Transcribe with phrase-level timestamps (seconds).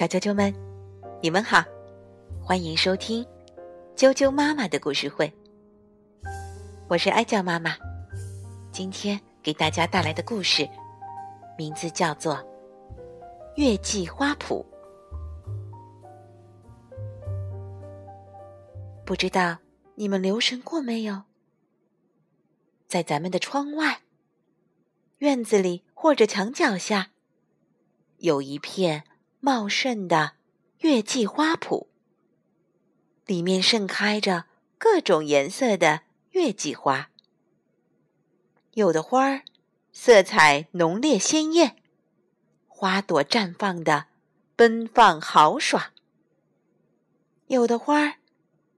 [0.00, 0.50] 小啾啾们，
[1.20, 1.62] 你们好，
[2.42, 3.22] 欢迎收听
[3.94, 5.30] 啾啾妈妈的故事会。
[6.88, 7.76] 我是哀叫妈妈，
[8.72, 10.66] 今天给大家带来的故事
[11.58, 12.34] 名字叫做
[13.56, 14.64] 《月季花圃》。
[19.04, 19.58] 不知道
[19.96, 21.24] 你们留神过没有，
[22.88, 24.00] 在咱们的窗外、
[25.18, 27.10] 院子里或者墙角下，
[28.16, 29.04] 有一片。
[29.42, 30.34] 茂盛的
[30.80, 31.86] 月季花圃，
[33.24, 34.44] 里面盛开着
[34.76, 37.10] 各种颜色的月季花。
[38.74, 39.42] 有的花儿
[39.94, 41.76] 色彩浓烈鲜艳，
[42.68, 44.08] 花朵绽放的
[44.56, 45.84] 奔放豪爽；
[47.46, 48.16] 有的花儿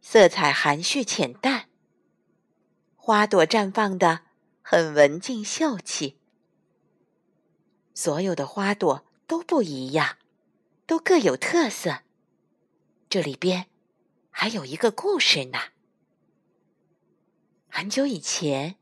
[0.00, 1.68] 色彩含蓄浅淡，
[2.94, 4.20] 花朵绽放的
[4.62, 6.18] 很文静秀气。
[7.94, 10.18] 所有的花朵都不一样。
[10.92, 12.00] 都各有特色。
[13.08, 13.64] 这里边
[14.30, 15.58] 还有一个故事呢。
[17.66, 18.76] 很久以前，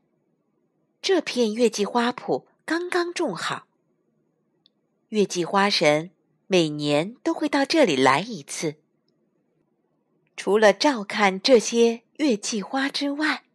[1.01, 3.65] 这片月季花圃刚刚种好。
[5.07, 6.11] 月季花神
[6.47, 8.75] 每年都会到这里来一次。
[10.35, 13.45] 除了照看这些月季花之外，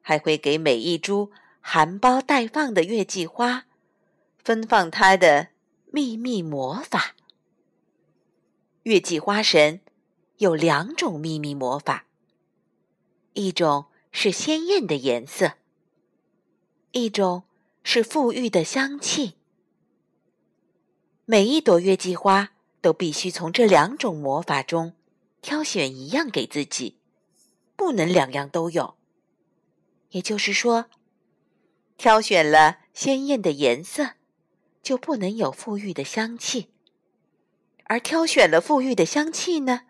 [0.00, 3.64] 还会给每一株含苞待放的月季花
[4.38, 5.48] 分放它的
[5.90, 7.16] 秘密魔法。
[8.84, 9.80] 月季花神
[10.38, 12.04] 有两种秘密魔法，
[13.32, 15.52] 一种是鲜艳的颜色，
[16.90, 17.44] 一种
[17.84, 19.34] 是馥郁的香气。
[21.26, 24.94] 每一朵月季花都必须从这两种魔法中
[25.40, 26.98] 挑选一样给自己，
[27.76, 28.96] 不能两样都有。
[30.10, 30.86] 也就是说，
[31.96, 34.14] 挑选了鲜艳的颜色，
[34.82, 36.71] 就不能有馥郁的香气。
[37.92, 39.82] 而挑选了馥郁的香气呢，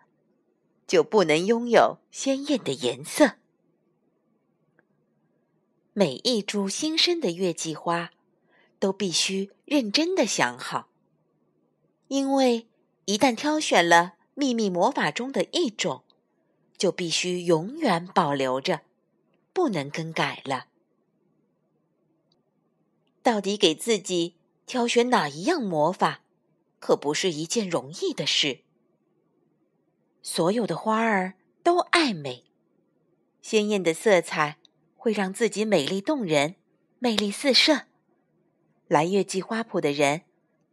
[0.85, 3.35] 就不能拥有鲜艳的颜色。
[5.93, 8.11] 每一株新生的月季花，
[8.77, 10.89] 都必须认真的想好，
[12.09, 12.67] 因为
[13.05, 16.03] 一旦挑选了秘密魔法中的一种，
[16.75, 18.81] 就必须永远保留着，
[19.53, 20.65] 不能更改了。
[23.21, 24.35] 到底给自己
[24.65, 26.22] 挑选哪一样魔法？
[26.83, 28.59] 可不是一件容易的事。
[30.21, 32.43] 所有的花儿都爱美，
[33.41, 34.57] 鲜艳的色彩
[34.97, 36.55] 会让自己美丽动人、
[36.99, 37.83] 魅力四射。
[38.89, 40.23] 来月季花圃的人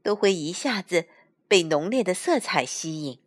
[0.03, 1.07] 都会一下子
[1.47, 3.21] 被浓烈的色彩吸引，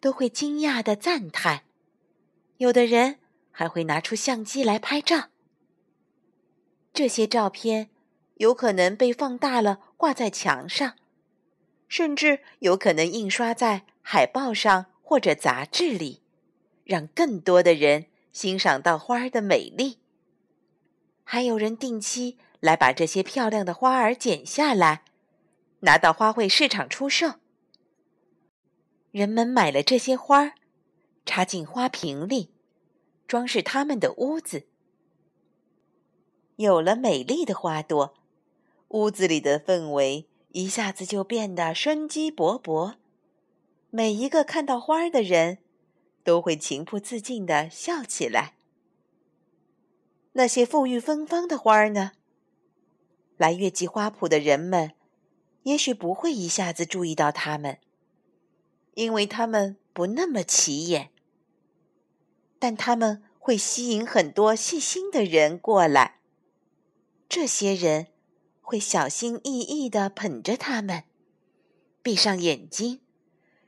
[0.00, 1.62] 都会惊讶的赞叹。
[2.56, 3.20] 有的人
[3.52, 5.28] 还会拿出相机来拍照。
[6.92, 7.88] 这些照片
[8.38, 10.96] 有可能被放大了，挂在墙上。
[11.90, 16.22] 甚至有可能印刷在海报上或者杂志里，
[16.84, 19.98] 让更多的人欣赏到花儿的美丽。
[21.24, 25.02] 还有人定期来把这些漂亮的花儿剪下来，
[25.80, 27.34] 拿到花卉市场出售。
[29.10, 30.52] 人们买了这些花儿，
[31.26, 32.50] 插进花瓶里，
[33.26, 34.68] 装饰他们的屋子。
[36.54, 38.14] 有了美丽的花朵，
[38.90, 40.29] 屋子里的氛围。
[40.52, 42.96] 一下子就变得生机勃勃，
[43.90, 45.58] 每一个看到花儿的人，
[46.24, 48.54] 都会情不自禁的笑起来。
[50.32, 52.12] 那些馥郁芬芳的花儿呢？
[53.36, 54.92] 来月季花圃的人们，
[55.62, 57.78] 也许不会一下子注意到它们，
[58.94, 61.10] 因为它们不那么起眼。
[62.58, 66.18] 但它们会吸引很多细心的人过来，
[67.28, 68.08] 这些人。
[68.70, 71.02] 会小心翼翼地捧着它们，
[72.04, 73.00] 闭上眼睛，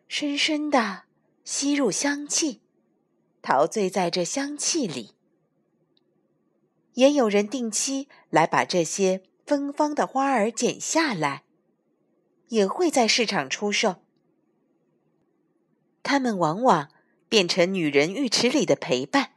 [0.06, 1.06] 深深地
[1.42, 2.60] 吸入香气，
[3.42, 5.16] 陶醉在这香气里。
[6.92, 11.42] 也有人定期来把这些芬芳的花儿剪下来，
[12.50, 13.96] 也会在市场出售。
[16.04, 16.92] 它们往往
[17.28, 19.32] 变成女人浴池里的陪伴，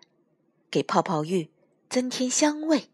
[0.70, 1.50] 给泡泡浴
[1.90, 2.92] 增添香味。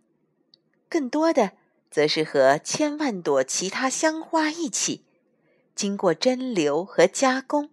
[0.88, 1.59] 更多的。
[1.91, 5.03] 则是和千万朵其他香花一起，
[5.75, 7.69] 经过蒸馏和加工，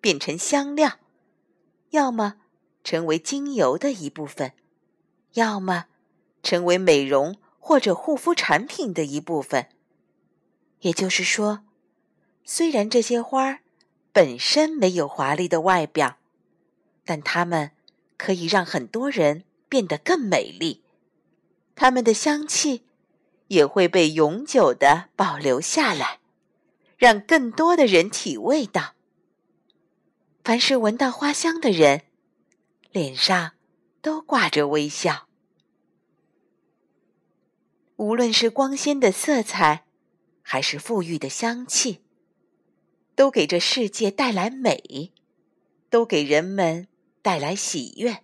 [0.00, 0.98] 变成香料，
[1.90, 2.34] 要么
[2.82, 4.54] 成为精油的一部分，
[5.34, 5.86] 要么
[6.42, 9.68] 成为美容或者护肤产品的一部分。
[10.80, 11.60] 也就是说，
[12.42, 13.60] 虽然这些花
[14.12, 16.16] 本身没有华丽的外表，
[17.04, 17.70] 但它们
[18.16, 20.82] 可以让很多人变得更美丽。
[21.76, 22.82] 它们的香气。
[23.50, 26.20] 也会被永久的保留下来，
[26.96, 28.94] 让更多的人体味到。
[30.44, 32.02] 凡是闻到花香的人，
[32.92, 33.52] 脸上
[34.00, 35.26] 都挂着微笑。
[37.96, 39.84] 无论是光鲜的色彩，
[40.42, 42.04] 还是馥郁的香气，
[43.16, 45.12] 都给这世界带来美，
[45.90, 46.86] 都给人们
[47.20, 48.22] 带来喜悦，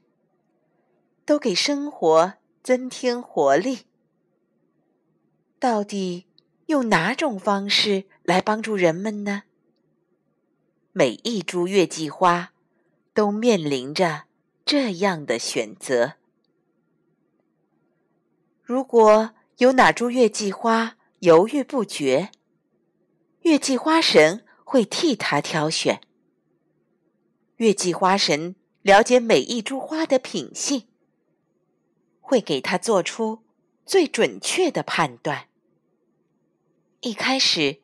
[1.25, 3.87] 都给生活增添活力。
[5.59, 6.27] 到底
[6.67, 9.45] 用哪种方式来帮助人们呢？
[10.93, 12.53] 每一株月季花
[13.15, 14.25] 都面临着
[14.65, 16.15] 这样的选择。
[18.63, 22.31] 如果有哪株月季花犹豫不决，
[23.43, 26.01] 月季花神会替他挑选。
[27.57, 30.87] 月季花神了解每一株花的品性，
[32.21, 33.46] 会给他做出
[33.87, 35.49] 最准确的判断。
[37.01, 37.81] 一开始，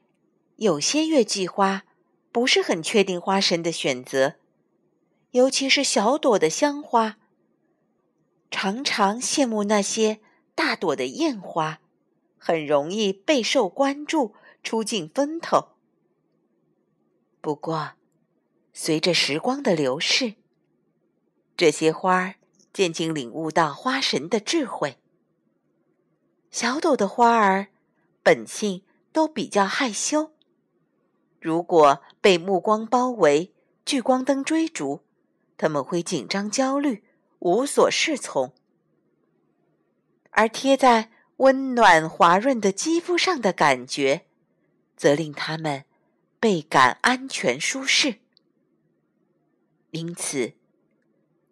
[0.57, 1.85] 有些月季花。
[2.33, 4.37] 不是很确定花神的选择，
[5.33, 7.19] 尤其是小朵的香花。
[8.51, 10.21] 常常羡慕那些
[10.55, 11.83] 大朵的艳花，
[12.39, 15.73] 很容易备受关注，出尽风头。
[17.43, 17.93] 不过，
[18.73, 20.37] 随着时光的流逝，
[21.55, 22.37] 这些花儿
[22.73, 24.97] 渐渐领悟到花神的智慧。
[26.53, 27.69] 小朵的花儿
[28.23, 30.33] 本性都比较害羞。
[31.41, 33.55] 如果被目光包围、
[33.87, 35.01] 聚光灯追逐，
[35.57, 37.05] 他们会紧张、焦虑、
[37.39, 38.53] 无所适从；
[40.31, 44.27] 而贴在温暖、滑润的肌肤上的感觉，
[44.95, 45.87] 则令他们
[46.39, 48.21] 倍感安全、舒适。
[49.91, 50.53] 因此，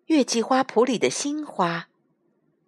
[0.06, 1.88] 月季花圃里的新花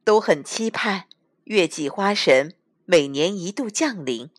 [0.02, 1.04] 都很期盼
[1.44, 2.54] 月季花神
[2.84, 4.30] 每年一度降临。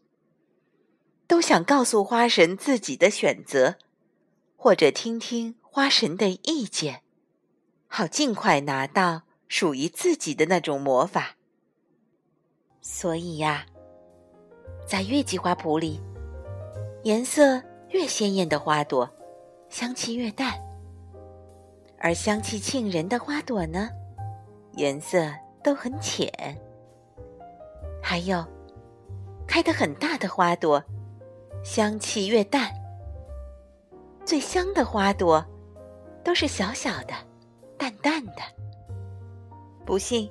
[1.26, 3.78] 都想告诉花神自己的选择，
[4.56, 7.02] 或者听听花神的意见，
[7.88, 11.38] 好尽快拿到属于自己的那种魔法。
[12.82, 13.66] 所以呀，
[14.86, 16.00] 在月季花圃里，
[17.04, 19.10] 颜色越鲜艳的花朵，
[19.70, 20.52] 香气越淡；
[21.98, 23.90] 而香气沁人的花朵呢，
[24.74, 25.34] 颜色
[25.64, 26.30] 都很浅。
[28.04, 28.46] 还有，
[29.48, 30.84] 开得很大的花朵。
[31.64, 32.70] 香气越淡，
[34.26, 35.44] 最香的花朵
[36.22, 37.14] 都是小小的、
[37.78, 38.42] 淡淡的。
[39.86, 40.30] 不信，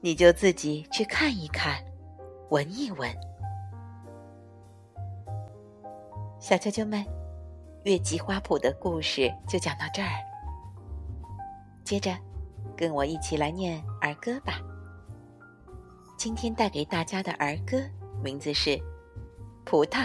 [0.00, 1.84] 你就自己去看一看，
[2.50, 3.10] 闻一闻。
[6.38, 7.04] 小啾啾们，
[7.82, 10.08] 月季花圃的故事就讲到这儿。
[11.82, 12.16] 接着，
[12.76, 14.60] 跟我一起来念儿歌吧。
[16.26, 17.88] 今天带给大家的儿歌
[18.20, 18.70] 名字是
[19.64, 20.04] 《葡萄》。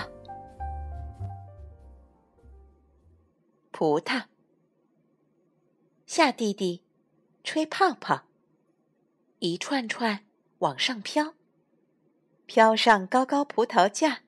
[3.71, 4.25] 葡萄，
[6.06, 6.83] 夏弟弟，
[7.44, 8.25] 吹泡泡，
[9.39, 10.23] 一串串
[10.59, 11.33] 往上飘，
[12.45, 14.19] 飘上高高葡萄架，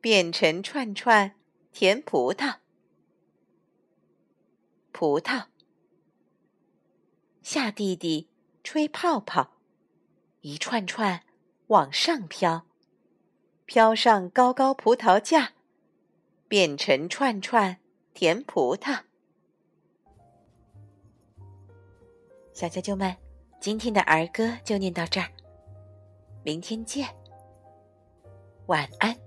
[0.00, 1.36] 变成串串
[1.70, 2.56] 甜葡萄。
[4.90, 5.44] 葡萄，
[7.40, 8.28] 夏弟弟，
[8.64, 9.52] 吹泡泡，
[10.44, 11.22] 一串串
[11.68, 12.66] 往上飘，
[13.64, 15.52] 飘上高高葡萄架，
[16.48, 17.78] 变成串串。
[18.12, 19.00] 甜葡萄，
[22.52, 23.16] 小啾啾们，
[23.58, 25.28] 今天的儿歌就念到这儿，
[26.44, 27.08] 明天见，
[28.66, 29.23] 晚安。